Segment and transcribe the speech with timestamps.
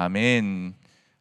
[0.00, 0.74] 아멘.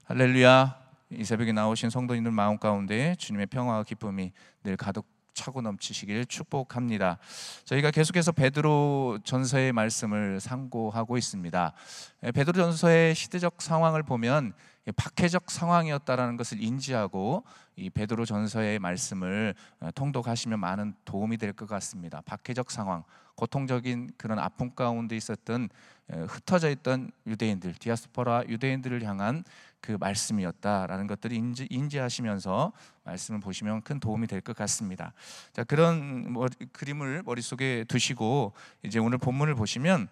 [0.03, 0.77] 할렐루야.
[1.09, 4.31] 이 새벽에 나오신 성도님들 마음 가운데 주님의 평화와 기쁨이
[4.63, 5.03] 늘 가득
[5.33, 7.17] 차고 넘치시길 축복합니다.
[7.65, 11.73] 저희가 계속해서 베드로 전서의 말씀을 상고하고 있습니다.
[12.25, 14.53] 예, 베드로 전서의 시대적 상황을 보면
[14.95, 17.43] 박해적 상황이었다라는 것을 인지하고
[17.75, 22.21] 이 베드로 전서의 말씀을 어, 통독하시면 많은 도움이 될 것 같습니다.
[22.25, 23.03] 박해적 상황,
[23.35, 25.69] 고통적인 그런 아픔 가운데 있었던
[26.09, 29.43] 흩어져 있던 유대인들, 디아스포라 유대인들을 향한
[29.81, 32.71] 그 말씀이었다라는 것들을 인지, 인지하시면서
[33.03, 35.13] 말씀을 보시면 큰 도움이 될 것 같습니다.
[35.53, 40.07] 자 그런 머리, 그림을 머릿속에 두시고 이제 오늘 본문을 보시면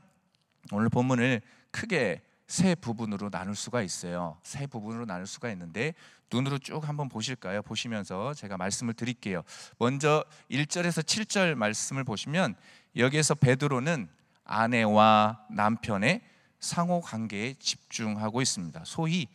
[0.72, 4.38] 오늘 본문을 크게 세 부분으로 나눌 수가 있어요.
[4.44, 5.94] 세 부분으로 나눌 수가 있는데
[6.32, 7.62] 눈으로 쭉 한번 보실까요?
[7.62, 9.44] 보시면서 제가 말씀을 드릴게요.
[9.80, 12.56] 먼저 1절에서 7절 말씀을 보시면
[12.98, 14.10] 여기에서 베드로는
[14.44, 16.22] 아내와 남편의
[16.60, 18.84] 상호 관계에 집중하고 있습니다.
[18.86, 19.28] 소위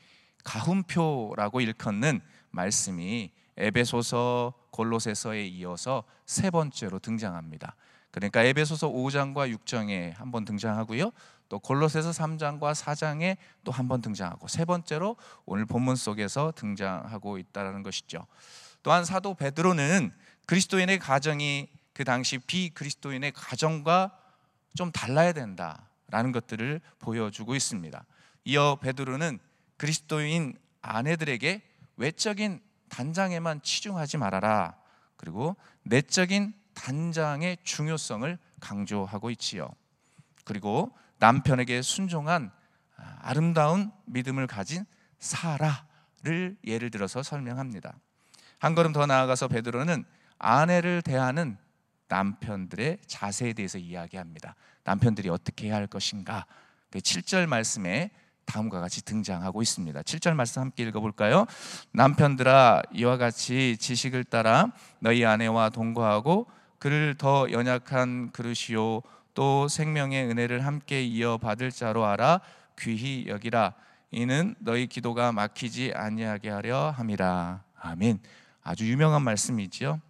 [0.44, 7.74] 가훈표라고 일컫는 말씀이 에베소서 골로새서에 이어서 세 번째로 등장합니다.
[8.10, 11.12] 그러니까 에베소서 5장과 6장에 한번 등장하고요.
[11.50, 17.82] 또 골로새서 3장과 4장에 또 한 번 등장하고 세 번째로 오늘 본문 속에서 등장하고 있다라는
[17.82, 18.26] 것이죠.
[18.82, 20.12] 또한 사도 베드로는
[20.46, 24.16] 그리스도인의 가정이 그 당시 비그리스도인의 가정과
[24.76, 28.04] 좀 달라야 된다라는 것들을 보여주고 있습니다.
[28.44, 29.38] 이어 베드로는
[29.76, 31.62] 그리스도인 아내들에게
[31.96, 34.76] 외적인 단장에만 치중하지 말아라.
[35.16, 39.68] 그리고 내적인 단장의 중요성을 강조하고 있지요.
[40.44, 42.50] 그리고 남편에게 순종한
[43.20, 44.84] 아름다운 믿음을 가진
[45.18, 47.94] 사라를 예를 들어서 설명합니다.
[48.58, 50.04] 한 걸음 더 나아가서 베드로는
[50.38, 51.56] 아내를 대하는
[52.08, 54.56] 남편들의 자세에 대해서 이야기합니다.
[54.84, 56.46] 남편들이 어떻게 해야 할 것인가?
[56.90, 58.10] 7절 그 말씀에
[58.46, 60.02] 다음과 같이 등장하고 있습니다.
[60.02, 61.46] 7절 말씀 함께 읽어볼까요?
[61.92, 66.48] 남편들아 이와 같이 지식을 따라 너희 아내와 동거하고
[66.78, 69.02] 그를 더 연약한 그릇이요
[69.34, 72.40] 또 생명의 은혜를 함께 이어받을 자로 알아
[72.78, 73.74] 귀히 여기라.
[74.10, 77.62] 이는 너희 기도가 막히지 아니하게 하려 함이라.
[77.80, 78.18] 아멘.
[78.62, 80.00] 아주 유명한 말씀이지요.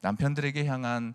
[0.00, 1.14] 남편들에게 향한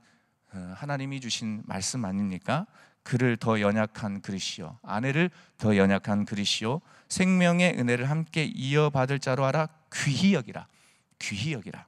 [0.53, 2.68] 어, 하나님이 주신 말씀 아닙니까?
[3.01, 10.34] 그를 더 연약한 그릇이요 아내를 더 연약한 그릇이요 생명의 은혜를 함께 이어받을 자로 알아 귀히
[10.34, 10.68] 여기라.
[11.19, 11.85] 귀히 여기라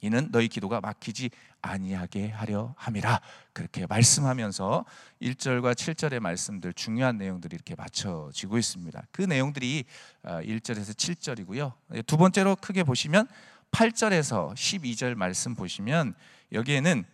[0.00, 3.20] 이는 너희 기도가 막히지 아니하게 하려 함이라
[3.52, 4.84] 그렇게 말씀하면서
[5.22, 9.02] 1절과 7절의 말씀들 중요한 내용들이 이렇게 맞춰지고 있습니다.
[9.10, 9.84] 그 내용들이
[10.24, 12.06] 1절에서 어, 7절이고요.
[12.06, 13.26] 두 번째로 크게 보시면
[13.70, 16.14] 8절에서 12절 말씀 보시면
[16.52, 17.04] 여기에는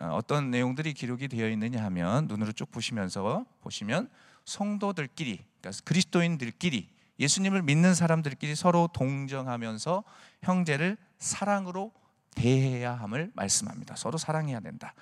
[0.00, 4.08] 어, 어떤 내용들이 기록이 되어 있느냐 하면 눈으로 쭉 보시면서 보시면
[4.44, 6.88] 성도들끼리 그러니까 그리스도인들끼리
[7.20, 10.02] 예수님을 믿는 사람들끼리 서로 동정하면서
[10.42, 11.92] 형제를 사랑으로
[12.34, 13.96] 대해야 함을 말씀합니다.
[13.96, 14.94] 서로 사랑해야 된다.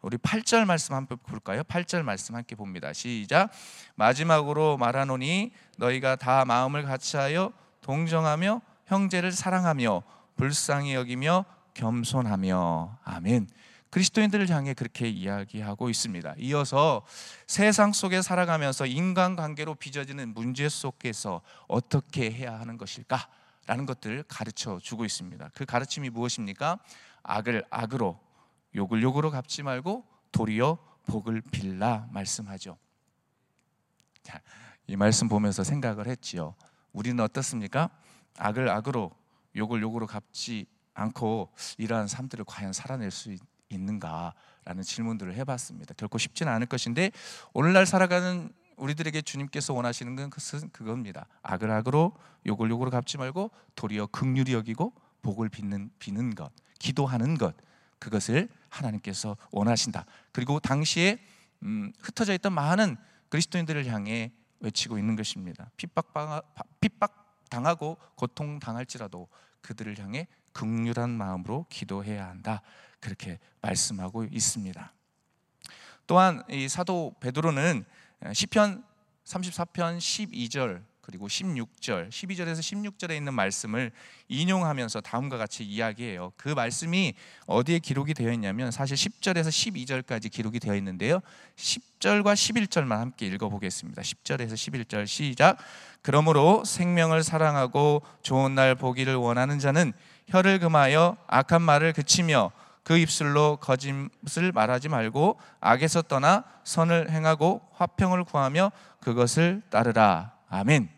[0.00, 1.62] 우리 8절 말씀 한번 볼까요?
[1.62, 2.92] 8절 말씀 함께 봅니다.
[2.92, 3.50] 시작.
[3.96, 10.02] 마지막으로 말하노니 너희가 다 마음을 같이하여 동정하며 형제를 사랑하며
[10.36, 11.44] 불쌍히 여기며
[11.74, 13.48] 겸손하며 아멘.
[13.90, 16.34] 그리스도인들을 향해 그렇게 이야기하고 있습니다.
[16.38, 17.04] 이어서
[17.46, 23.28] 세상 속에 살아가면서 인간관계로 빚어지는 문제 속에서 어떻게 해야 하는 것일까?
[23.68, 25.50] 라는 것들을 가르쳐 주고 있습니다.
[25.52, 26.78] 그 가르침이 무엇입니까?
[27.22, 28.18] 악을 악으로
[28.74, 32.78] 욕을 욕으로 갚지 말고 도리어 복을 빌라 말씀하죠.
[34.22, 34.40] 자,
[34.86, 36.54] 이 말씀 보면서 생각을 했지요.
[36.94, 37.90] 우리는 어떻습니까?
[38.38, 39.14] 악을 악으로
[39.54, 40.64] 욕을 욕으로 갚지
[40.94, 45.92] 않고 이러한 삶들을 과연 살아낼 수 있, 있는가라는 질문들을 해봤습니다.
[45.92, 47.10] 결코 쉽지는 않을 것인데
[47.52, 51.26] 오늘날 살아가는 우리들에게 주님께서 원하시는 것은 그겁니다.
[51.42, 52.12] 악을 악으로
[52.46, 57.54] 욕을 욕으로 갚지 말고 도리어 극률이 여기고 복을 빚는 비는 것, 기도하는 것
[57.98, 60.06] 그것을 하나님께서 원하신다.
[60.32, 61.18] 그리고 당시에
[61.62, 62.96] 음, 흩어져 있던 많은
[63.28, 65.70] 그리스도인들을 향해 외치고 있는 것입니다.
[65.76, 66.12] 핍박
[66.80, 69.28] 핍박 당하고 고통 당할지라도
[69.60, 72.62] 그들을 향해 극률한 마음으로 기도해야 한다.
[73.00, 74.92] 그렇게 말씀하고 있습니다.
[76.06, 77.84] 또한 이 사도 베드로는
[78.32, 78.84] 시편
[79.24, 83.92] 34편 12절 그리고 16절, 12절에서 16절에 있는 말씀을
[84.28, 86.32] 인용하면서 다음과 같이 이야기해요.
[86.36, 87.14] 그 말씀이
[87.46, 91.20] 어디에 기록이 되어 있냐면 사실 10절에서 12절까지 기록이 되어 있는데요.
[91.56, 94.02] 10절과 11절만 함께 읽어 보겠습니다.
[94.02, 95.56] 10절에서 11절 시작.
[96.02, 99.94] 그러므로 생명을 사랑하고 좋은 날 보기를 원하는 자는
[100.26, 102.52] 혀를 금하여 악한 말을 그치며
[102.88, 110.32] 그 입술로 거짓을 말하지 말고 악에서 떠나 선을 행하고 화평을 구하며 그것을 따르라.
[110.48, 110.88] 아멘.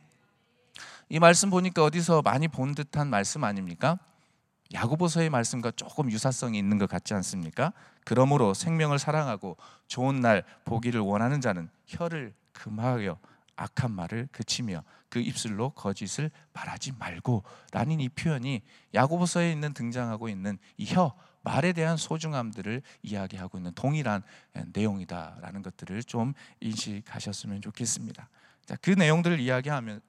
[1.08, 3.98] 이 말씀 보니까 어디서 많이 본 듯한 말씀 아닙니까?
[4.72, 7.72] 야고보서의 말씀과 조금 유사성이 있는 것 같지 않습니까?
[8.04, 9.56] 그러므로 생명을 사랑하고
[9.88, 13.18] 좋은 날 보기를 원하는 자는 혀를 금하여
[13.56, 17.42] 악한 말을 그치며 그 입술로 거짓을 말하지 말고
[17.72, 18.62] 라는 이 표현이
[18.94, 24.22] 야고보서에 있는 등장하고 있는 이 혀 말에 대한 소중함들을 이야기하고 있는 동일한
[24.72, 28.28] 내용이다라는 것들을 좀 인식하셨으면 좋겠습니다.
[28.66, 30.00] 자, 그 내용들을 이야기하면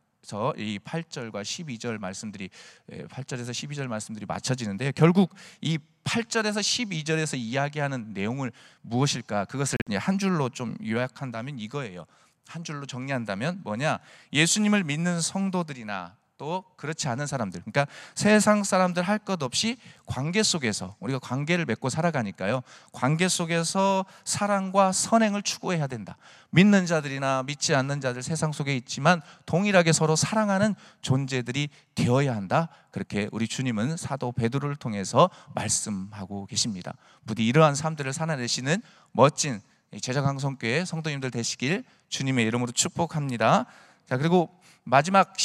[0.58, 2.50] 이 8절과 12절 말씀들이
[2.90, 8.52] 8절에서 12절 말씀들이 맞춰지는데 결국 이 8절에서 12절에서 이야기하는 내용을
[8.82, 9.46] 무엇일까?
[9.46, 12.06] 그것을 한 줄로 좀 요약한다면 이거예요.
[12.48, 14.00] 한 줄로 정리한다면 뭐냐?
[14.34, 17.86] 예수님을 믿는 성도들이나 또 그렇지 않은 사람들, 그러니까
[18.16, 19.78] 세상 사람들 할 것 없이
[20.08, 22.64] 관계 속에서 우리가 관계를 맺고 살아가니까요.
[22.92, 26.18] 관계 속에서 사랑과 선행을 추구해야 된다.
[26.50, 30.74] 믿는 자들이나 믿지 않는 자들 세상 속에 있지만 동일하게 서로 사랑하는
[31.04, 32.70] 존재들이 되어야 한다.
[32.90, 36.96] 그렇게 우리 주님은 사도 베드로를 통해서 말씀하고 계십니다.
[37.28, 39.62] 부디 이러한 삶들을 살아내시는 멋진
[40.02, 43.68] 제자 강성교회 성도님들 되시길 주님의 이름으로 축복합니다.
[44.10, 44.50] 자, 그리고
[44.84, 45.38] 마지막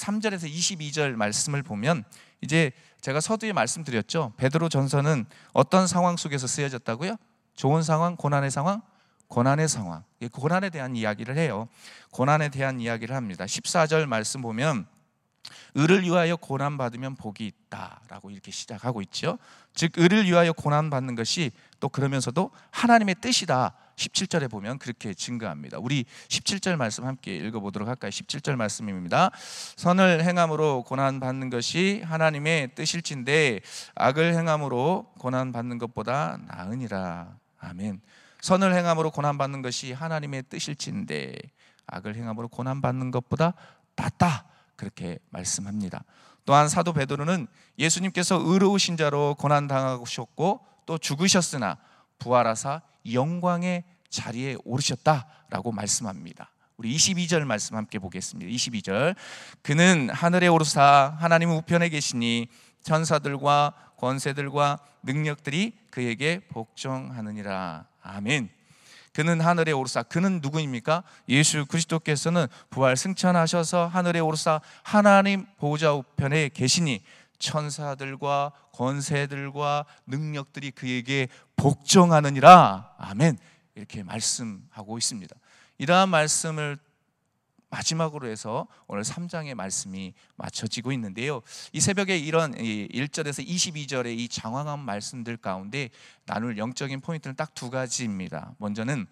[0.00, 2.04] 13절에서 22절 말씀을 보면
[2.40, 4.32] 이제 제가 서두에 말씀드렸죠.
[4.36, 7.16] 베드로 전서는 어떤 상황 속에서 쓰여졌다고요?
[7.54, 8.80] 좋은 상황, 고난의 상황,
[9.28, 10.02] 고난의 상황.
[10.32, 11.68] 고난에 대한 이야기를 해요.
[12.10, 13.44] 고난에 대한 이야기를 합니다.
[13.44, 14.86] 14절 말씀 보면
[15.74, 19.38] 의를 위하여 고난 받으면 복이 있다라고 이렇게 시작하고 있죠.
[19.74, 23.74] 즉 의를 위하여 고난 받는 것이 또 그러면서도 하나님의 뜻이다.
[24.00, 25.78] 17절에 보면 그렇게 증거합니다.
[25.78, 28.10] 우리 17절 말씀 함께 읽어보도록 할까요?
[28.10, 29.30] 17절 말씀입니다.
[29.76, 33.60] 선을 행함으로 고난 받는 것이 하나님의 뜻일진데
[33.94, 37.36] 악을 행함으로 고난 받는 것보다 나으니라.
[37.58, 38.00] 아멘.
[38.40, 41.34] 선을 행함으로 고난 받는 것이 하나님의 뜻일진데
[41.86, 43.52] 악을 행함으로 고난 받는 것보다
[43.96, 44.46] 낫다.
[44.76, 46.04] 그렇게 말씀합니다.
[46.46, 47.46] 또한 사도 베드로는
[47.78, 51.76] 예수님께서 의로우신 자로 고난 당하셨고 또 죽으셨으나
[52.20, 52.82] 부활하사
[53.12, 56.50] 영광의 자리에 오르셨다라고 말씀합니다.
[56.76, 58.50] 우리 22절 말씀 함께 보겠습니다.
[58.50, 59.14] 22절.
[59.62, 62.48] 그는 하늘에 오르사 하나님 우편에 계시니
[62.82, 67.86] 천사들과 권세들과 능력들이 그에게 복종하느니라.
[68.02, 68.48] 아멘.
[69.12, 71.02] 그는 하늘에 오르사 그는 누구입니까?
[71.28, 77.02] 예수 그리스도께서는 부활 승천하셔서 하늘에 오르사 하나님 보좌 우편에 계시니
[77.40, 81.26] 천사들과 권세들과 능력들이 그에게
[81.56, 82.94] 복종하느니라.
[82.98, 83.38] 아멘.
[83.74, 85.34] 이렇게 말씀하고 있습니다.
[85.78, 86.78] 이러한 말씀을
[87.70, 91.40] 마지막으로 해서 오늘 3장의 말씀이 맞춰지고 있는데요.
[91.72, 95.90] 이 새벽에 이런 1절에서 22절의 이 장황한 말씀들 가운데
[96.26, 98.54] 나눌 영적인 포인트는 딱 두 가지입니다.
[98.58, 99.06] 먼저는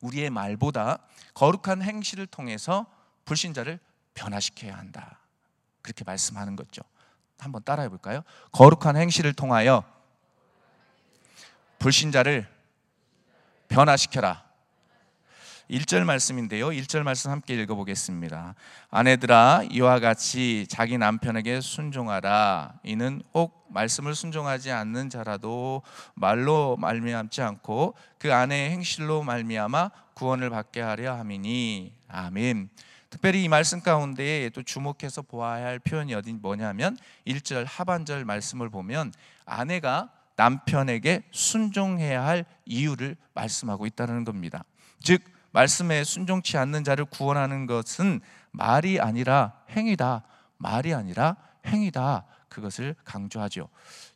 [0.00, 0.98] 우리의 말보다
[1.32, 2.86] 거룩한 행실을 통해서
[3.24, 3.80] 불신자를
[4.12, 5.20] 변화시켜야 한다.
[5.80, 6.82] 그렇게 말씀하는 거죠.
[7.38, 8.22] 한번 따라해 볼까요?
[8.52, 9.84] 거룩한 행실을 통하여
[11.78, 12.46] 불신자를
[13.68, 14.44] 변화시켜라.
[15.70, 16.68] 1절 말씀인데요.
[16.68, 18.54] 1절 말씀 함께 읽어보겠습니다.
[18.90, 22.74] 아내들아 이와 같이 자기 남편에게 순종하라.
[22.84, 25.82] 이는 혹 말씀을 순종하지 않는 자라도
[26.14, 32.68] 말로 말미암지 않고 그 아내의 행실로 말미암아 구원을 받게 하려 함이니 아멘.
[33.14, 39.12] 특별히 이 말씀 가운데 또 주목해서 보아야 할 표현이 어디 뭐냐면 1절 하반절 말씀을 보면
[39.46, 44.64] 아내가 남편에게 순종해야 할 이유를 말씀하고 있다는 겁니다.
[45.00, 50.24] 즉 말씀에 순종치 않는 자를 구원하는 것은 말이 아니라 행위다.
[50.58, 52.24] 말이 아니라 행위다.
[52.48, 53.68] 그것을 강조하죠.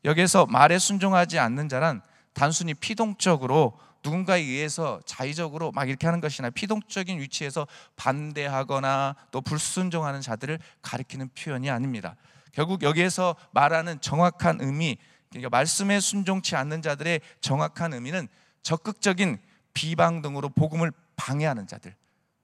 [0.04, 2.02] 여기에서 말에 순종하지 않는 자란
[2.32, 10.58] 단순히 피동적으로 누군가에 의해서 자의적으로 막 이렇게 하는 것이나 피동적인 위치에서 반대하거나 또 불순종하는 자들을
[10.82, 12.16] 가리키는 표현이 아닙니다.
[12.52, 14.98] 결국 여기에서 말하는 정확한 의미,
[15.30, 18.28] 그러니까 말씀에 순종치 않는 자들의 정확한 의미는
[18.62, 19.38] 적극적인
[19.74, 21.94] 비방 등으로 복음을 방해하는 자들,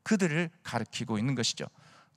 [0.02, 1.66] 그들을 가리키고 있는 것이죠.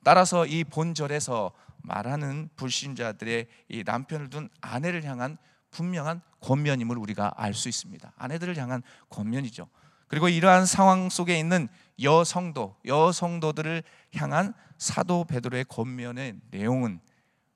[0.04, 1.52] 따라서 이 본절에서
[1.82, 5.38] 말하는 불신자들의 이 남편을 둔 아내를 향한
[5.78, 8.12] 분명한 권면임을 우리가 알 수 있습니다.
[8.16, 9.68] 아내들을 향한 권면이죠.
[10.08, 11.68] 그리고 이러한 상황 속에 있는
[12.02, 13.84] 여성도, 여성도들을
[14.16, 17.00] 향한 사도 베드로의 권면의 내용은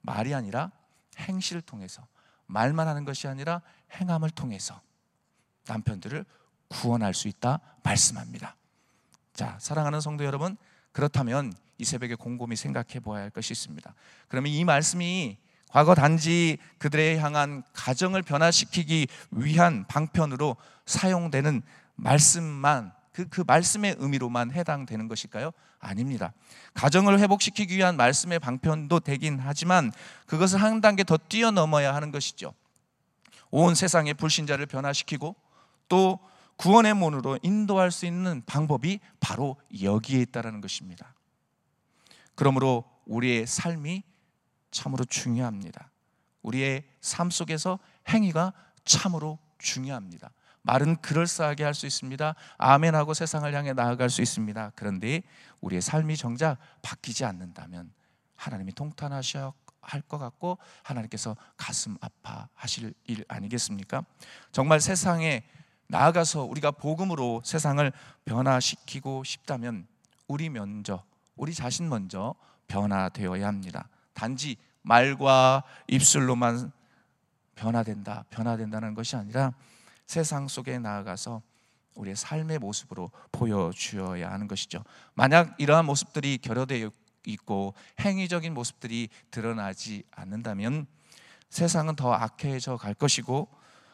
[0.03, 0.71] 말이 아니라
[1.19, 2.07] 행실을 통해서
[2.47, 3.63] 말만 하는 것이 아니라
[3.93, 4.81] 행함을 통해서
[5.67, 6.25] 남편들을
[6.69, 8.57] 구원할 수 있다 말씀합니다.
[9.33, 10.57] 자, 사랑하는 성도 여러분,
[10.93, 13.95] 그렇다면 이 새벽에 곰곰이 생각해 보아야 할 것이 있습니다.
[14.29, 15.39] 그러면 이 말씀이
[15.73, 21.63] 과거 단지 그들에 향한 가정을 변화시키기 위한 방편으로 사용되는
[21.95, 25.51] 말씀만 그, 그 말씀의 의미로만 해당되는 것일까요?
[25.81, 26.35] 아닙니다.
[26.75, 29.93] 가정을 회복시키기 위한 말씀의 방편도 되긴 하지만
[30.27, 32.53] 그것을 한 단계 더 뛰어넘어야 하는 것이죠.
[33.51, 35.35] 온 세상의 불신자를 변화시키고
[35.89, 36.19] 또
[36.57, 41.15] 구원의 문으로 인도할 수 있는 방법이 바로 여기에 있다는 것입니다.
[42.35, 44.03] 그러므로 우리의 삶이
[44.73, 45.91] 참으로 중요합니다.
[46.43, 48.53] 우리의 삶 속에서 행위가
[48.85, 50.31] 참으로 중요합니다.
[50.63, 52.35] 말은 그럴싸하게 할 수 있습니다.
[52.59, 54.73] 아멘하고 세상을 향해 나아갈 수 있습니다.
[54.75, 55.23] 그런데
[55.61, 57.93] 우리의 삶이 정작 바뀌지 않는다면
[58.37, 64.05] 하나님이 통탄하셔 할것 같고 하나님께서 가슴 아파하실 일 아니겠습니까?
[64.53, 65.43] 정말 세상에
[65.89, 67.93] 나아가서 우리가 복음으로 세상을
[68.25, 69.87] 변화시키고 싶다면
[70.29, 71.05] 우리 먼저
[71.37, 72.35] 우리 자신 먼저
[72.69, 73.89] 변화되어야 합니다.
[74.13, 76.73] 단지 말과 입술로만
[77.55, 79.53] 변화된다, 변화된다는 것이 아니라
[80.07, 81.43] 세상 속에 나아가서
[81.95, 84.83] 우리의 삶의 모습으로 보여주어야 하는 것이죠.
[85.15, 86.91] 만약 이러한 모습들이 결여되어
[87.27, 90.87] 있고 행위적인 모습들이 드러나지 않는다면
[91.51, 93.49] 세상은 더 악해져 갈 것이고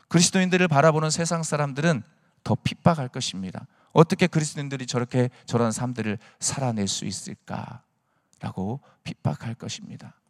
[0.08, 2.02] 그리스도인들을 바라보는 세상 사람들은
[2.44, 3.66] 더 핍박할 것입니다.
[3.92, 7.82] 어떻게 그리스도인들이 저렇게 저런 삶들을 살아낼 수 있을까
[8.40, 10.20] 라고 핍박할 것입니다.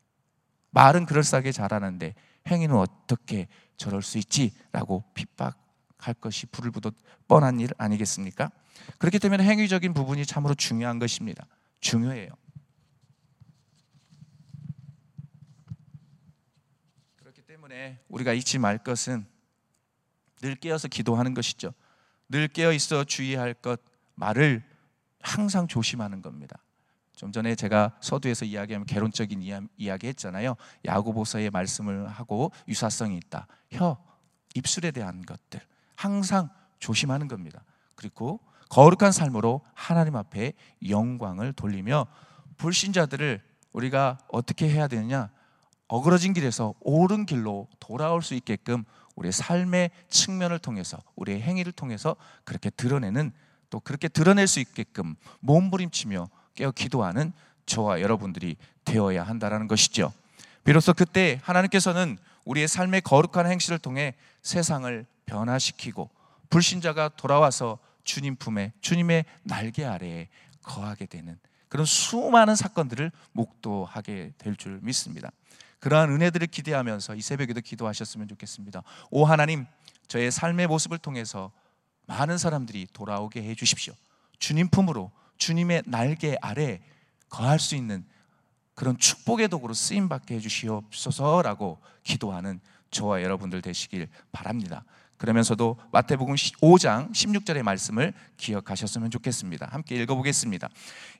[0.70, 2.14] 말은 그럴싸하게 잘하는데
[2.46, 6.94] 행위는 어떻게 저럴 수 있지 라고 핍박할 것이 불을 붙듯
[7.26, 8.50] 뻔한 일 아니겠습니까?
[8.98, 11.46] 그렇기 때문에 행위적인 부분이 참으로 중요한 것입니다.
[11.80, 12.30] 중요해요.
[17.68, 19.26] 때문에 우리가 잊지 말 것은
[20.40, 21.72] 늘 깨어서 기도하는 것이죠.
[22.28, 23.80] 늘 깨어 있어 주의할 것
[24.14, 24.62] 말을
[25.20, 26.58] 항상 조심하는 겁니다.
[27.18, 29.42] 좀 전에 제가 서두에서 이야기하면 개론적인
[29.76, 30.54] 이야기 했잖아요.
[30.84, 33.48] 야고보서의 말씀을 하고 유사성이 있다.
[33.72, 33.96] 혀,
[34.54, 35.60] 입술에 대한 것들
[35.96, 36.48] 항상
[36.78, 37.64] 조심하는 겁니다.
[37.96, 38.38] 그리고
[38.70, 40.52] 거룩한 삶으로 하나님 앞에
[40.88, 42.06] 영광을 돌리며
[42.56, 45.28] 불신자들을 우리가 어떻게 해야 되느냐?
[45.88, 48.84] 어그러진 길에서 옳은 길로 돌아올 수 있게끔
[49.16, 53.32] 우리의 삶의 측면을 통해서 우리의 행위를 통해서 그렇게 드러내는
[53.70, 57.32] 또 그렇게 드러낼 수 있게끔 몸부림치며 깨어 기도하는
[57.66, 60.12] 저와 여러분들이 되어야 한다라는 것이죠.
[60.64, 66.10] 비로소 그때 하나님께서는 우리의 삶의 거룩한 행실을 통해 세상을 변화시키고
[66.50, 70.28] 불신자가 돌아와서 주님 품에 주님의 날개 아래에
[70.62, 71.38] 거하게 되는
[71.68, 75.30] 그런 수많은 사건들을 목도하게 될 줄 믿습니다.
[75.78, 78.82] 그러한 은혜들을 기대하면서 이 새벽에도 기도하셨으면 좋겠습니다.
[79.10, 79.64] 오 하나님,
[80.08, 81.52] 저의 삶의 모습을 통해서
[82.06, 83.94] 많은 사람들이 돌아오게 해 주십시오.
[84.40, 86.80] 주님 품으로 주님의 날개 아래
[87.28, 88.04] 거할 수 있는
[88.74, 94.84] 그런 축복의 도구로 쓰임 받게 해 주시옵소서라고 기도하는 저와 여러분들 되시길 바랍니다.
[95.16, 99.68] 그러면서도 마태복음 5장 16절의 말씀을 기억하셨으면 좋겠습니다.
[99.72, 100.68] 함께 읽어보겠습니다.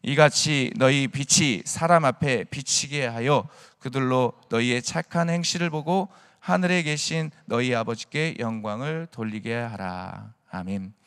[0.02, 3.48] 이같이 너희 빛이 사람 앞에 비치게 하여
[3.80, 6.08] 그들로 너희의 착한 행실을 보고
[6.38, 10.32] 하늘에 계신 너희 아버지께 영광을 돌리게 하라.
[10.50, 10.98] 아멘.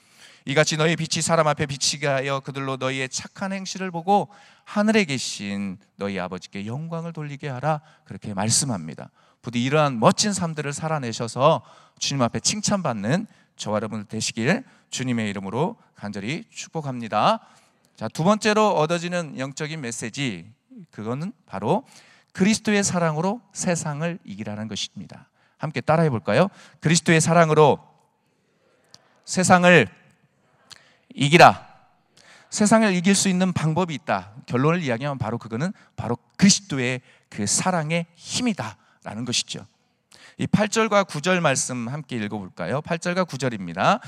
[0.46, 4.30] 이같이 너희 빛이 사람 앞에 비치게 하여 그들로 너희의 착한 행실을 보고
[4.64, 7.82] 하늘에 계신 너희 아버지께 영광을 돌리게 하라.
[8.06, 9.12] 그렇게 말씀합니다.
[9.42, 11.62] 부디 이러한 멋진 삶들을 살아내셔서
[12.00, 17.40] 주님 앞에 칭찬받는 저와 여러분 되시길 주님의 이름으로 간절히 축복합니다.
[17.96, 20.52] 자, 두 번째로 얻어지는 영적인 메시지
[20.90, 21.86] 그거는 바로
[22.34, 25.30] 그리스도의 사랑으로 세상을 이기라는 것입니다.
[25.58, 26.48] 함께 따라해 볼까요?
[26.80, 27.80] 그리스도의 사랑으로
[29.26, 29.88] 세상을
[31.16, 31.72] 이기라.
[32.50, 34.32] 세상을 이길 수 있는 방법이 있다.
[34.46, 38.78] 결론을 이야기하면 바로 그거는 바로 그리스도의 그 사랑의 힘이다.
[39.04, 39.66] 라는 것이죠.
[40.38, 42.82] 이 8절과 9절 말씀 함께 읽어볼까요?
[42.82, 44.00] 8절과 9절입니다.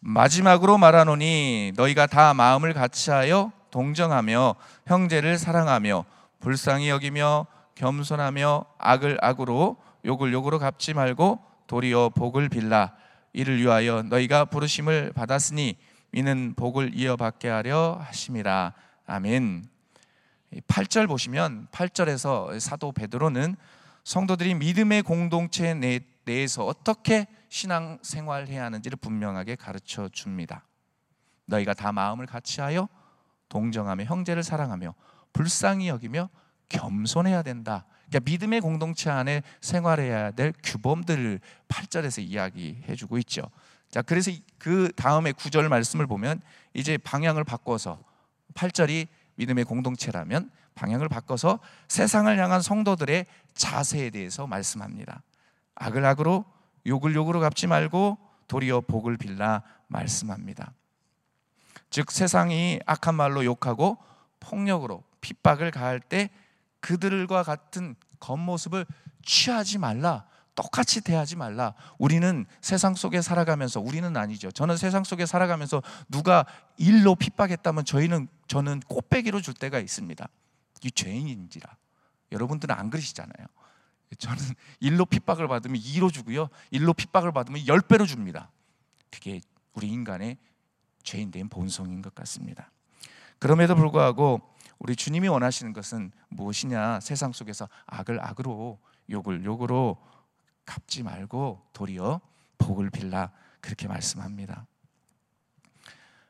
[0.00, 4.54] 마지막으로 말하노니 너희가 다 마음을 같이하여 동정하며
[4.86, 6.04] 형제를 사랑하며
[6.40, 12.92] 불쌍히 여기며 겸손하며 악을 악으로 욕을 욕으로 갚지 말고 도리어 복을 빌라
[13.32, 15.76] 이를 위하여 너희가 부르심을 받았으니
[16.12, 18.72] 이는 복을 이어받게 하려 하심이라
[19.06, 19.64] 아멘.
[20.66, 23.56] 8절 보시면 8절에서 사도 베드로는
[24.02, 25.74] 성도들이 믿음의 공동체
[26.24, 30.64] 내에서 어떻게 신앙 생활해야 하는지를 분명하게 가르쳐 줍니다.
[31.46, 32.88] 너희가 다 마음을 같이하여
[33.48, 34.94] 동정하며 형제를 사랑하며
[35.32, 36.28] 불쌍히 여기며
[36.68, 37.86] 겸손해야 된다.
[38.08, 43.42] 그러니까 믿음의 공동체 안에 생활해야 될 규범들을 8절에서 이야기해 주고 있죠.
[43.90, 46.40] 자, 그래서 그 다음에 9절 말씀을 보면
[46.74, 47.98] 이제 방향을 바꿔서
[48.54, 55.22] 8절이 믿음의 공동체라면 방향을 바꿔서 세상을 향한 성도들의 자세에 대해서 말씀합니다.
[55.74, 56.44] 악을 악으로
[56.86, 58.18] 욕을 욕으로 갚지 말고
[58.48, 60.72] 도리어 복을 빌라 말씀합니다.
[61.90, 63.98] 즉 세상이 악한 말로 욕하고
[64.38, 66.30] 폭력으로 핍박을 가할 때
[66.80, 68.86] 그들과 같은 겉모습을
[69.22, 70.24] 취하지 말라.
[70.54, 71.74] 똑같이 대하지 말라.
[71.98, 74.50] 우리는 세상 속에 살아가면서 우리는 아니죠.
[74.50, 76.44] 저는 세상 속에 살아가면서 누가
[76.76, 80.28] 일로 핍박했다면 저희는 저는 꽃배기로 줄 때가 있습니다.
[80.82, 81.76] 이 죄인인지라.
[82.32, 83.46] 여러분들은 안 그러시잖아요.
[84.18, 84.42] 저는
[84.80, 86.48] 일로 핍박을 받으면 2로 주고요.
[86.70, 88.50] 일로 핍박을 받으면 10배로 줍니다.
[89.10, 89.40] 그게
[89.74, 90.36] 우리 인간의
[91.02, 92.70] 죄인된 본성인 것 같습니다.
[93.38, 94.40] 그럼에도 불구하고
[94.78, 97.00] 우리 주님이 원하시는 것은 무엇이냐?
[97.00, 98.78] 세상 속에서 악을 악으로
[99.10, 99.96] 욕을 욕으로
[100.70, 102.20] 갚지 말고 도리어
[102.58, 104.66] 복을 빌라 그렇게 말씀합니다.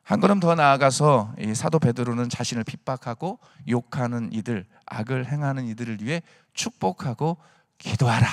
[0.01, 3.37] 한 걸음 더 나아가서 사도 베드로는 자신을 핍박하고
[3.69, 7.37] 욕하는 이들, 악을 행하는 이들을 위해 축복하고
[7.77, 8.27] 기도하라.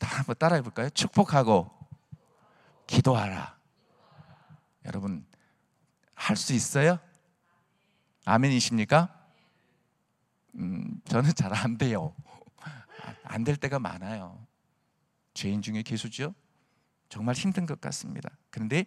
[0.00, 0.88] 다 한번 따라해 볼까요?
[0.88, 1.70] 축복하고
[2.86, 3.54] 기도하라.
[4.86, 5.26] 여러분
[6.14, 6.98] 할 수 있어요?
[8.24, 9.14] 아멘이십니까?
[10.54, 12.14] 음, 저는 잘 안 돼요.
[13.24, 14.38] 안 될 때가 많아요.
[15.34, 16.34] 죄인 중에 계수죠.
[17.08, 18.30] 정말 힘든 것 같습니다.
[18.50, 18.86] 그런데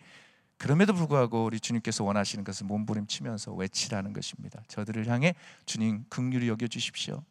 [0.57, 4.61] 그럼에도 불구하고 우리 주님께서 원하시는 것은 몸부림치면서 외치라는 것입니다.
[4.67, 5.35] 저들을 향해
[5.65, 7.23] 주님 긍휼히 여겨 주십시오.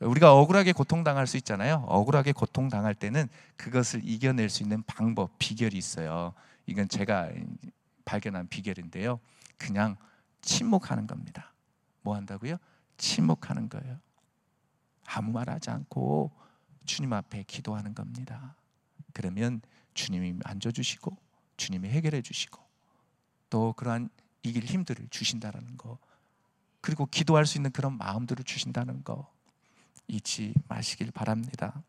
[0.00, 1.84] 우리가 억울하게 고통당할 수 있잖아요.
[1.86, 6.34] 억울하게 고통당할 때는 그것을 이겨낼 수 있는 방법, 비결이 있어요.
[6.66, 7.30] 이건 제가
[8.04, 9.20] 발견한 비결인데요.
[9.56, 9.96] 그냥
[10.40, 11.52] 침묵하는 겁니다.
[12.00, 12.56] 뭐 한다고요?
[12.96, 13.98] 침묵하는 거예요.
[15.06, 16.32] 아무 말 하지 않고
[16.84, 18.56] 주님 앞에 기도하는 겁니다.
[19.12, 19.60] 그러면
[19.94, 21.16] 주님이 만져주시고
[21.56, 22.60] 주님이 해결해 주시고
[23.50, 24.08] 또 그러한
[24.42, 25.98] 이길 힘들을 주신다는 거
[26.80, 29.30] 그리고 기도할 수 있는 그런 마음들을 주신다는 거
[30.08, 31.82] 잊지 마시길 바랍니다.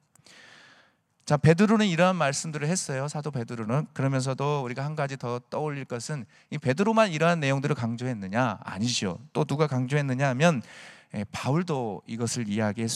[1.26, 3.08] 자 베드로는 이러한 말씀들을 했어요.
[3.08, 9.20] 사도 베드로는 그러면서도 우리가 한 가지 더 떠올릴 것은 이 베드로만 이러한 내용들을 강조했느냐 아니죠.
[9.32, 10.62] 또 누가 강조했느냐 하면
[11.16, 12.90] 예, 바울도 이것을 이야기했,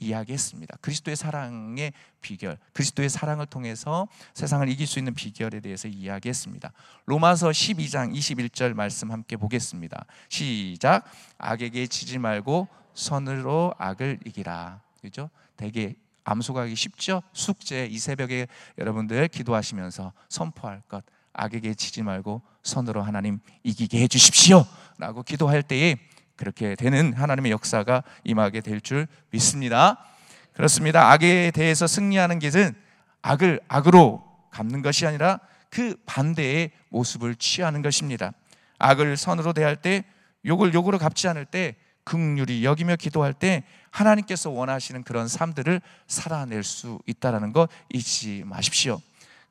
[0.00, 0.76] 이야기했습니다.
[0.80, 6.72] 그리스도의 사랑의 비결, 그리스도의 사랑을 통해서 세상을 이길 수 있는 비결에 대해서 이야기했습니다.
[7.06, 10.04] 로마서 12장 21절 말씀 함께 보겠습니다.
[10.28, 11.04] 시작.
[11.38, 14.80] 악에게 지지 말고 선으로 악을 이기라.
[15.00, 15.30] 그죠?
[15.56, 17.22] 되게 암송하기 쉽죠?
[17.32, 18.46] 숙제 이 새벽에
[18.78, 24.66] 여러분들 기도하시면서 선포할 것 악에게 지지 말고 선으로 하나님 이기게 해 주십시오.
[24.98, 25.96] 라고 기도할 때에
[26.40, 29.98] 그렇게 되는 하나님의 역사가 임하게 될 줄 믿습니다.
[30.54, 31.12] 그렇습니다.
[31.12, 32.74] 악에 대해서 승리하는 것은
[33.20, 38.32] 악을 악으로 갚는 것이 아니라 그 반대의 모습을 취하는 것입니다.
[38.78, 40.02] 악을 선으로 대할 때
[40.46, 47.00] 욕을 욕으로 갚지 않을 때 극률이 여기며 기도할 때 하나님께서 원하시는 그런 삶들을 살아낼 수
[47.06, 48.98] 있다라는 거 잊지 마십시오.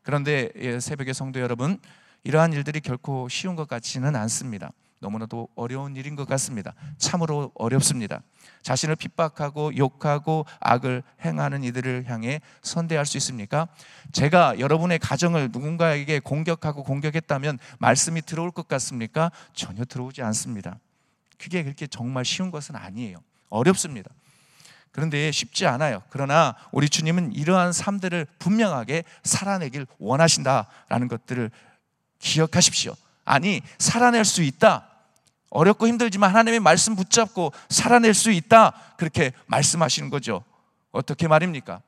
[0.02, 1.78] 그런데 예, 새벽의 성도 여러분,
[2.24, 4.72] 이러한 일들이 결코 쉬운 것 같지는 않습니다.
[5.00, 6.74] 너무나도 어려운 일인 것 같습니다.
[6.98, 8.22] 참으로 어렵습니다.
[8.62, 13.68] 자신을 핍박하고 욕하고 악을 행하는 이들을 향해 선대할 수 있습니까?
[14.12, 19.32] 제가 여러분의 가정을 누군가에게 공격하고 공격했다면 말씀이 들어올 것 같습니까?
[19.54, 20.80] 전혀 들어오지 않습니다.
[21.38, 23.18] 그게 그렇게 정말 쉬운 것은 아니에요.
[23.50, 24.12] 어렵습니다.
[24.92, 26.02] 그런데 쉽지 않아요.
[26.10, 31.52] 그러나 우리 주님은 이러한 삶들을 분명하게 살아내길 원하신다라는 것들을
[32.20, 32.96] 기억하십시오.
[33.24, 34.89] 아니, 살아낼 수 있다.
[35.50, 38.74] 어렵고 힘들지만 하나님의 말씀 붙잡고 살아낼 수 있다.
[38.98, 40.44] 그렇게 말씀하시는 거죠.
[40.92, 41.82] 어떻게 말입니까?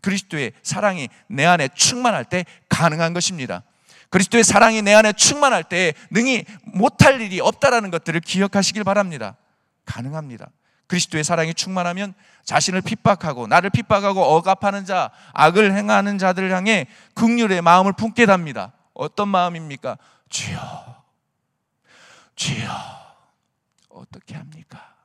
[0.00, 3.62] 그리스도의 사랑이 내 안에 충만할 때 가능한 것입니다.
[4.10, 9.36] 그리스도의 사랑이 내 안에 충만할 때 능히 못할 일이 없다라는 것들을 기억하시길 바랍니다.
[9.84, 10.50] 가능합니다.
[10.86, 17.92] 그리스도의 사랑이 충만하면 자신을 핍박하고 나를 핍박하고 억압하는 자, 악을 행하는 자들을 향해 극률의 마음을
[17.92, 18.72] 품게 답니다.
[18.94, 19.98] 어떤 마음입니까?
[20.30, 21.04] 주여,
[22.34, 23.07] 주여.
[23.98, 24.96] 어떻게 합니까?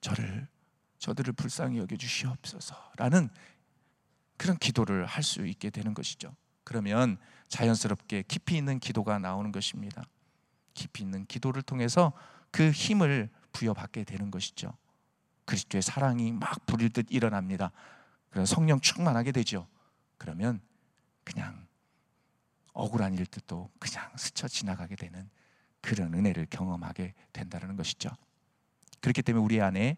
[0.00, 0.48] 저를
[0.98, 3.30] 저들을 불쌍히 여겨 주시옵소서라는
[4.36, 6.34] 그런 기도를 할 수 있게 되는 것이죠.
[6.64, 10.02] 그러면 자연스럽게 깊이 있는 기도가 나오는 것입니다.
[10.74, 12.12] 깊이 있는 기도를 통해서
[12.50, 14.76] 그 힘을 부여받게 되는 것이죠.
[15.44, 17.72] 그리스도의 사랑이 막 부릴 듯 일어납니다.
[18.30, 19.66] 그래서 성령 충만하게 되죠.
[20.16, 20.60] 그러면
[21.24, 21.66] 그냥
[22.72, 25.28] 억울한 일들도 그냥 스쳐 지나가게 되는
[25.80, 28.10] 그런 은혜를 경험하게 된다는 것이죠.
[29.00, 29.96] 그렇기 때문에 우리 안에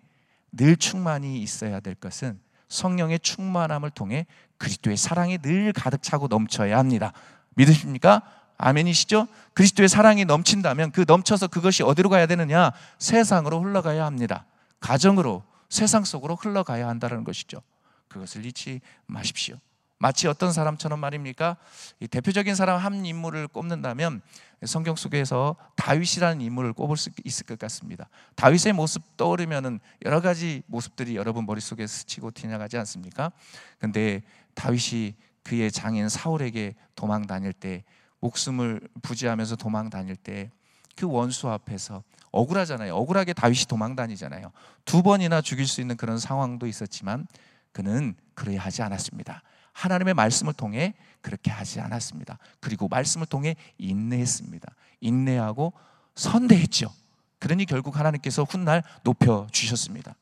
[0.53, 4.27] 늘 충만이 있어야 될 것은 성령의 충만함을 통해
[4.59, 7.12] 그리스도의 사랑이 늘 가득 차고 넘쳐야 합니다.
[7.55, 8.23] 믿으십니까?
[8.57, 9.27] 아멘이시죠?
[9.55, 12.71] 그리스도의 사랑이 넘친다면 그 넘쳐서 그것이 어디로 가야 되느냐?
[12.99, 14.47] 세상으로 흘러가야 합니다.
[14.81, 17.61] 가정으로 세상 속으로 흘러가야 한다는 것이죠.
[18.09, 19.57] 그것을 잊지 마십시오.
[20.03, 21.57] 마치 어떤 사람처럼 말입니까?
[22.01, 24.21] 이 대표적인 사람 한 인물을 꼽는다면
[24.65, 28.09] 성경 속에서 다윗이라는 인물을 꼽을 수 있을 것 같습니다.
[28.35, 33.31] 다윗의 모습 떠오르면은 여러 가지 모습들이 여러분 머릿속에 스치고 지나가지 않습니까?
[33.79, 34.23] 근데
[34.55, 37.85] 다윗이 그의 장인 사울에게 도망 다닐 때
[38.21, 40.51] 목숨을 부지하면서 도망 다닐 때
[40.97, 42.95] 그 원수 앞에서 억울하잖아요.
[42.95, 44.53] 억울하게 다윗이 도망 다니잖아요.
[44.85, 47.27] 두 번이나 죽일 수 있는 그런 상황도 있었지만
[47.73, 49.43] 그는 그래 하지 않았습니다.
[49.72, 52.38] 하나님의 말씀을 통해 그렇게 하지 않았습니다.
[52.61, 54.74] 그리고 말씀을 통해 인내했습니다.
[55.00, 55.72] 인내하고
[56.14, 56.92] 선대했죠.
[57.38, 60.14] 그러니 결국 하나님께서 훗날 높여 주셨습니다.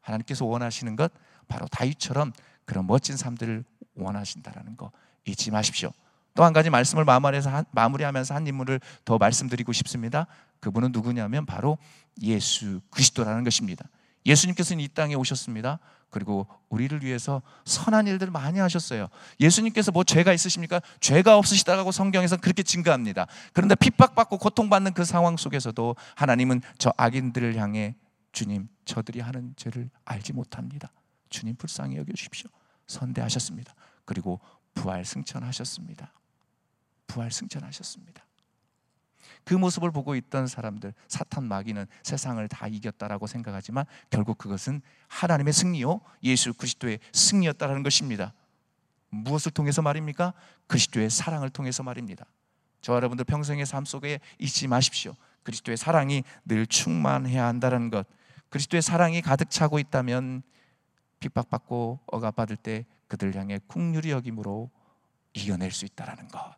[0.00, 1.12] 하나님께서 원하시는 것
[1.48, 2.32] 바로 다윗처럼
[2.64, 4.90] 그런 멋진 삶들을 원하신다라는 거
[5.24, 5.90] 잊지 마십시오.
[6.36, 10.26] 또 한 가지 말씀을 마무리하면서 한 인물을 더 말씀드리고 싶습니다.
[10.60, 11.78] 그분은 누구냐면 바로
[12.22, 13.86] 예수 그리스도라는 것입니다.
[14.26, 15.78] 예수님께서는 이 땅에 오셨습니다.
[16.10, 19.08] 그리고 우리를 위해서 선한 일들을 많이 하셨어요.
[19.40, 20.80] 예수님께서 뭐 죄가 있으십니까?
[21.00, 23.26] 죄가 없으시다고 성경에서 그렇게 증거합니다.
[23.52, 27.94] 그런데 핍박받고 고통받는 그 상황 속에서도 하나님은 저 악인들을 향해
[28.32, 30.92] 주님, 저들이 하는 죄를 알지 못합니다.
[31.30, 32.50] 주님 불쌍히 여겨 주십시오.
[32.86, 33.74] 선대하셨습니다.
[34.04, 34.40] 그리고
[34.74, 36.12] 부활 승천하셨습니다.
[37.06, 38.25] 부활 승천하셨습니다.
[39.46, 46.00] 그 모습을 보고 있던 사람들 사탄 마귀는 세상을 다 이겼다라고 생각하지만 결국 그것은 하나님의 승리요
[46.24, 48.34] 예수 그리스도의 승리였다라는 것입니다.
[49.08, 50.34] 무엇을 통해서 말입니까?
[50.66, 52.26] 그리스도의 사랑을 통해서 말입니다.
[52.82, 55.14] 저 여러분들 평생의 삶 속에 잊지 마십시오.
[55.44, 58.04] 그리스도의 사랑이 늘 충만해야 한다는 것.
[58.48, 60.42] 그리스도의 사랑이 가득 차고 있다면
[61.20, 64.72] 핍박받고 억압받을 때 그들 향해 국률이 여김으로
[65.34, 66.56] 이겨낼 수 있다라는 것.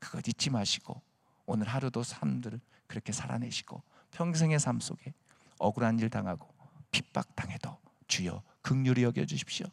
[0.00, 1.00] 그것 잊지 마시고
[1.46, 5.14] 오늘 하루도 삶들을 그렇게 살아내시고 평생의 삶 속에
[5.58, 6.48] 억울한 일 당하고
[6.90, 7.76] 핍박 당해도
[8.06, 9.66] 주여 극률이 여겨 주십시오.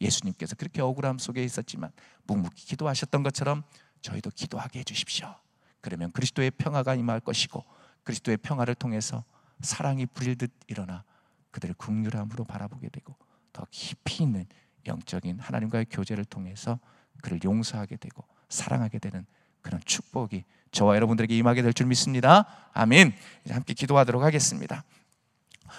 [0.00, 1.92] 예수님께서 그렇게 억울함 속에 있었지만
[2.26, 3.62] 묵묵히 기도하셨던 것처럼
[4.02, 5.34] 저희도 기도하게 해 주십시오.
[5.80, 7.64] 그러면 그리스도의 평화가 임할 것이고
[8.02, 9.24] 그리스도의 평화를 통해서
[9.60, 11.04] 사랑이 불일듯 일어나
[11.50, 13.14] 그들을 극률함으로 바라보게 되고
[13.52, 14.46] 더 깊이 있는
[14.86, 16.78] 영적인 하나님과의 교제를 통해서
[17.22, 19.26] 그를 용서하게 되고 사랑하게 되는
[19.62, 22.46] 그런 축복이 저와 여러분들에게 임하게 될 줄 믿습니다.
[22.72, 23.12] 아멘.
[23.50, 24.84] 함께 기도하도록 하겠습니다.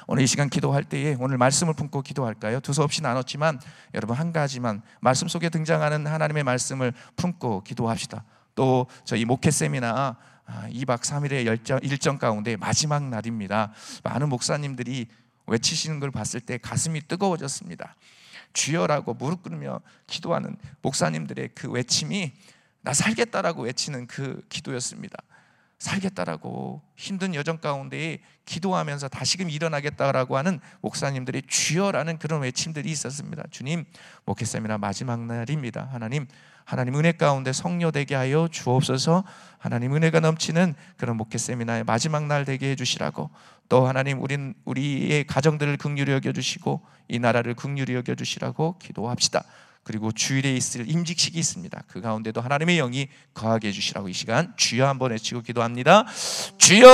[0.08, 2.60] 오늘 이 시간 기도할 때에 오늘 말씀을 품고 기도할까요?
[2.60, 3.60] 두서없이 나눴지만
[3.94, 8.24] 여러분 한 가지만 말씀 속에 등장하는 하나님의 말씀을 품고 기도합시다.
[8.56, 10.18] 또 저희 목회 세미나
[10.48, 13.72] 2박 아, 3일의 일정, 일정 가운데 마지막 날입니다.
[14.04, 15.08] 많은 목사님들이
[15.48, 17.96] 외치시는 걸 봤을 때 가슴이 뜨거워졌습니다.
[18.54, 22.34] 주여라고 무릎 꿇으며 기도하는 목사님들의 그 외침이
[22.82, 25.18] 나 살겠다라고 외치는 그 기도였습니다.
[25.82, 33.44] 살겠다라고 힘든 여정 가운데 기도하면서 다시금 일어나겠다라고 하는 목사님들의 주여라는 그런 외침들이 있었습니다.
[33.50, 33.86] 주님,
[34.26, 35.90] 목회쌤이나 마지막 날입니다.
[35.92, 36.28] 하나님,
[36.66, 39.24] 하나님 은혜 가운데 성료되게 하여 주옵소서.
[39.58, 43.32] 하나님 은혜가 넘치는 그런 목회 세미나의 마지막 날 되게 해 주시라고.
[43.68, 49.44] 또 하나님 우린 우리의 가정들을 긍휼히 여겨 주시고 이 나라를 긍휼히 여겨 주시라고 기도합시다.
[49.84, 51.84] 그리고 주일에 있을 임직식이 있습니다.
[51.88, 56.06] 그 가운데도 하나님의 영이 거하게 해주시라고 이 시간 주여 한번 외치고 기도합니다.
[56.58, 56.88] 주여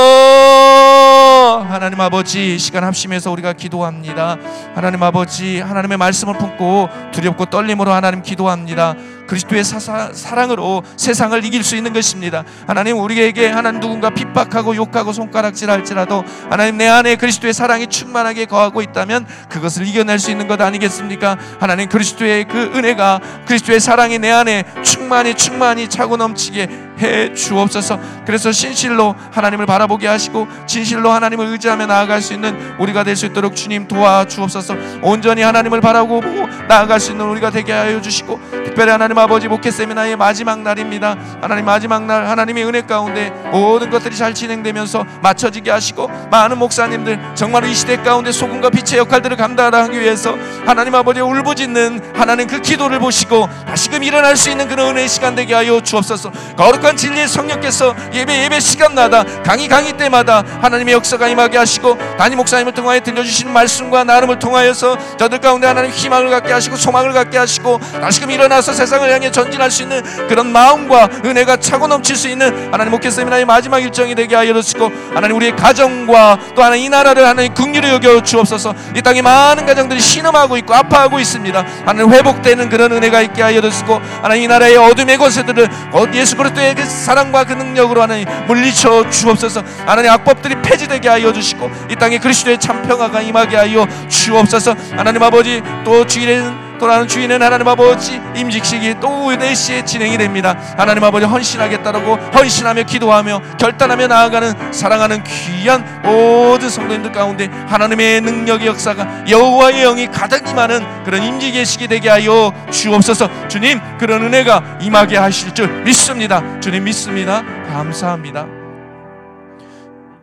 [1.67, 4.37] 하나님 아버지 시간 합심해서 우리가 기도합니다.
[4.73, 8.95] 하나님 아버지 하나님의 말씀을 품고 두렵고 떨림으로 하나님 기도합니다.
[9.27, 12.43] 그리스도의 사사, 사랑으로 세상을 이길 수 있는 것입니다.
[12.65, 19.27] 하나님 우리에게 하나님 누군가 핍박하고 욕하고 손가락질할지라도 하나님 내 안에 그리스도의 사랑이 충만하게 거하고 있다면
[19.49, 21.37] 그것을 이겨낼 수 있는 것 아니겠습니까?
[21.59, 27.99] 하나님 그리스도의 그 은혜가 그리스도의 사랑이 내 안에 충만히 충만히 차고 넘치게 해 주옵소서.
[28.25, 33.55] 그래서 신실로 하나님을 바라보게 하시고 진실로 하나님을 의지하며 나아갈 수 있는 우리가 될 수 있도록
[33.55, 34.75] 주님 도와 주옵소서.
[35.01, 39.71] 온전히 하나님을 바라고 보고 나아갈 수 있는 우리가 되게 하여 주시고 특별히 하나님 아버지 목회
[39.71, 41.17] 세미나의 마지막 날입니다.
[41.41, 47.65] 하나님 마지막 날 하나님의 은혜 가운데 모든 것들이 잘 진행되면서 맞춰지게 하시고 많은 목사님들 정말
[47.65, 53.49] 이 시대 가운데 소금과 빛의 역할들을 감당하기 위해서 하나님 아버지 울부짖는 하나님 그 기도를 보시고
[53.65, 56.31] 다시금 일어날 수 있는 그런 은혜의 시간 되게 하여 주옵소서.
[56.55, 62.73] 거룩한 진리의 성령께서 예배 예배 시간마다 강의 강의 때마다 하나님의 역사가 임하게 하시고 담임 목사님을
[62.73, 68.31] 통하여 들려주시는 말씀과 나름을 통하여서 저들 가운데 하나님 희망을 갖게 하시고 소망을 갖게 하시고 다시금
[68.31, 73.09] 일어나서 세상을 향해 전진할 수 있는 그런 마음과 은혜가 차고 넘칠 수 있는 하나님 목회
[73.09, 77.89] 세미나의 마지막 일정이 되게 하여 주시고 하나님 우리의 가정과 또 하나님 이 나라를 하나님 긍휼히
[77.89, 78.73] 여겨 주옵소서.
[78.95, 81.65] 이 땅에 많은 가정들이 신음하고 있고 아파하고 있습니다.
[81.85, 85.69] 하나님 회복되는 그런 은혜가 있게 하여 주시고 하나님 이 나라의 어둠의 권세들을
[86.13, 89.63] 예수 그리스도의 그 사랑과 그 능력으로 하나님 물리쳐 주옵소서.
[89.85, 94.75] 하나님 악법들이 폐지되게 하여 주시고 이 땅에 그리스도의 참 평화가 임하게 하여 주옵소서.
[94.95, 100.57] 하나님 아버지 또 주일에는 돌아가는 주인은 하나님 아버지 임직식이 또 오후 4시에 진행이 됩니다.
[100.77, 109.25] 하나님 아버지 헌신하겠다라고 헌신하며 기도하며 결단하며 나아가는 사랑하는 귀한 모든 성도님들 가운데 하나님의 능력의 역사가
[109.29, 113.47] 여호와의 영이 가득 임하는 그런 임지 계시게 되게 하여 주옵소서.
[113.47, 116.59] 주님 그런 은혜가 임하게 하실 줄 믿습니다.
[116.59, 117.43] 주님 믿습니다.
[117.67, 118.45] 감사합니다.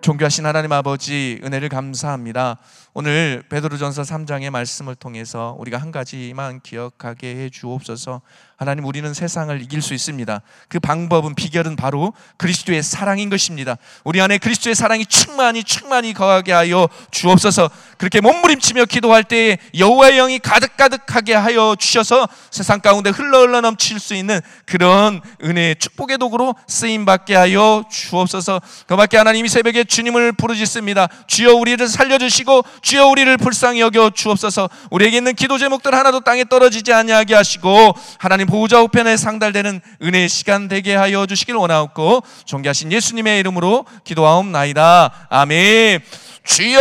[0.05, 2.59] 존귀하신 하나님 아버지 은혜를 감사합니다.
[2.97, 8.23] 오늘 베드로전서 3장의 말씀을 통해서 우리가 한 가지만 기억하게 해 주옵소서.
[8.57, 10.41] 하나님 우리는 세상을 이길 수 있습니다.
[10.69, 13.77] 그 방법은 비결은 바로 그리스도의 사랑인 것입니다.
[14.05, 17.69] 우리 안에 그리스도의 사랑이 충만히 충만히 거하게 하여 주옵소서.
[17.99, 24.15] 그렇게 몸부림치며 기도할 때에 여호와의 영이 가득가득하게 하여 주셔서 세상 가운데 흘러 흘러 넘칠 수
[24.15, 28.61] 있는 그런 은혜의 축복의 도구로 쓰임 받게 하여 주옵소서.
[28.87, 31.09] 그밖에 하나님이 새벽에 주님을 부르짖습니다.
[31.27, 34.69] 주여 우리를 살려 주시고 주여 우리를 불쌍히 여겨 주옵소서.
[34.91, 40.69] 우리에게 있는 기도 제목들 하나도 땅에 떨어지지 아니하게 하시고 하나님 보호자 우편에 상달되는 은혜의 시간
[40.69, 45.29] 되게 하여 주시길 원하옵고 존귀하신 예수님의 이름으로 기도하옵나이다.
[45.31, 46.03] 아멘.
[46.45, 46.81] 주여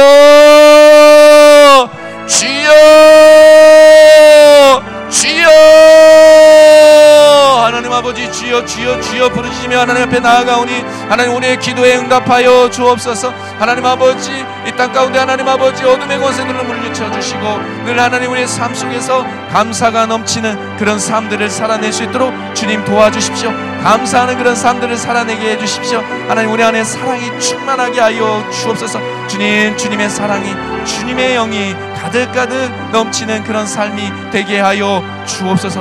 [2.27, 2.73] 주여!
[5.09, 5.49] 주여!
[7.65, 13.33] 하나님 아버지 주여 주여 주여 부르짖으며 하나님 앞에 나아가오니 하나님 우리의 기도에 응답하여 주옵소서.
[13.59, 14.31] 하나님 아버지
[14.65, 20.05] 이 땅 가운데 하나님 아버지 어둠의 권세들을 물리쳐 주시고 늘 하나님 우리의 삶 속에서 감사가
[20.07, 23.51] 넘치는 그런 삶들을 살아낼 수 있도록 주님 도와주십시오
[23.84, 26.00] 감사하는 그런 삶들을 살아내게 해주십시오.
[26.30, 29.28] 하나님 우리 안에 사랑이 충만하게 하여 주옵소서.
[29.28, 35.69] 주님 주님의 사랑이 주님의 영이 가득가득 넘치는 그런 삶이 되게 하여 주옵소서